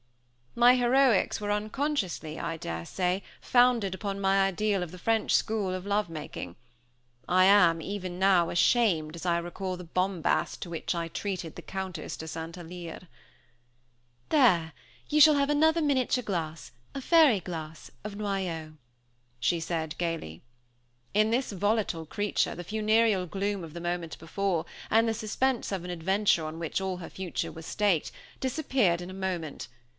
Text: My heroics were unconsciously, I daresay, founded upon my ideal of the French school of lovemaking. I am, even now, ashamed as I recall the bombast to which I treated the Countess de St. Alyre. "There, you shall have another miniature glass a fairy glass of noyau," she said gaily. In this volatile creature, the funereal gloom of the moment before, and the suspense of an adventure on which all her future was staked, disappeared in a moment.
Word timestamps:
My 0.55 0.75
heroics 0.75 1.39
were 1.39 1.51
unconsciously, 1.51 2.37
I 2.39 2.57
daresay, 2.57 3.21
founded 3.39 3.95
upon 3.95 4.19
my 4.19 4.45
ideal 4.47 4.83
of 4.83 4.91
the 4.91 4.97
French 4.99 5.33
school 5.33 5.73
of 5.73 5.85
lovemaking. 5.85 6.57
I 7.29 7.45
am, 7.45 7.81
even 7.81 8.19
now, 8.19 8.49
ashamed 8.49 9.15
as 9.15 9.25
I 9.25 9.37
recall 9.37 9.77
the 9.77 9.83
bombast 9.85 10.61
to 10.63 10.69
which 10.69 10.93
I 10.93 11.07
treated 11.07 11.55
the 11.55 11.61
Countess 11.61 12.17
de 12.17 12.27
St. 12.27 12.57
Alyre. 12.57 13.07
"There, 14.27 14.73
you 15.07 15.21
shall 15.21 15.35
have 15.35 15.51
another 15.51 15.81
miniature 15.83 16.23
glass 16.23 16.71
a 16.95 16.99
fairy 16.99 17.39
glass 17.39 17.91
of 18.03 18.15
noyau," 18.15 18.73
she 19.39 19.59
said 19.61 19.95
gaily. 19.97 20.41
In 21.13 21.29
this 21.29 21.51
volatile 21.53 22.07
creature, 22.07 22.55
the 22.55 22.63
funereal 22.65 23.25
gloom 23.25 23.63
of 23.63 23.73
the 23.73 23.79
moment 23.79 24.17
before, 24.17 24.65
and 24.89 25.07
the 25.07 25.13
suspense 25.13 25.71
of 25.71 25.85
an 25.85 25.91
adventure 25.91 26.43
on 26.43 26.59
which 26.59 26.81
all 26.81 26.97
her 26.97 27.09
future 27.09 27.51
was 27.51 27.67
staked, 27.67 28.11
disappeared 28.41 28.99
in 28.99 29.11
a 29.11 29.13
moment. 29.13 29.69